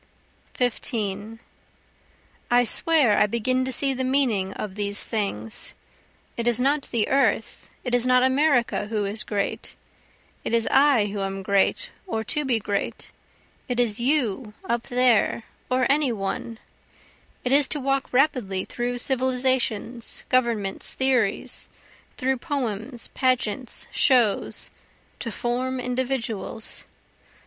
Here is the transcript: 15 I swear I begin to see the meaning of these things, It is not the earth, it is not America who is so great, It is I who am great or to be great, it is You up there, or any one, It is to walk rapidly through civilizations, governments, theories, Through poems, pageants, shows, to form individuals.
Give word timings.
15 0.55 1.39
I 2.49 2.63
swear 2.63 3.19
I 3.19 3.27
begin 3.27 3.63
to 3.65 3.71
see 3.71 3.93
the 3.93 4.03
meaning 4.03 4.51
of 4.53 4.73
these 4.73 5.03
things, 5.03 5.75
It 6.35 6.47
is 6.47 6.59
not 6.59 6.89
the 6.89 7.07
earth, 7.07 7.69
it 7.83 7.93
is 7.93 8.03
not 8.07 8.23
America 8.23 8.87
who 8.87 9.05
is 9.05 9.19
so 9.19 9.27
great, 9.27 9.75
It 10.43 10.55
is 10.55 10.67
I 10.71 11.05
who 11.11 11.19
am 11.19 11.43
great 11.43 11.91
or 12.07 12.23
to 12.23 12.43
be 12.43 12.57
great, 12.57 13.11
it 13.67 13.79
is 13.79 13.99
You 13.99 14.55
up 14.65 14.87
there, 14.87 15.43
or 15.69 15.85
any 15.87 16.11
one, 16.11 16.57
It 17.43 17.51
is 17.51 17.67
to 17.67 17.79
walk 17.79 18.11
rapidly 18.11 18.65
through 18.65 18.97
civilizations, 18.97 20.23
governments, 20.29 20.95
theories, 20.95 21.69
Through 22.17 22.37
poems, 22.37 23.09
pageants, 23.09 23.87
shows, 23.91 24.71
to 25.19 25.31
form 25.31 25.79
individuals. 25.79 26.85